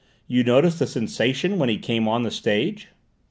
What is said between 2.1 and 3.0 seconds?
the stage?"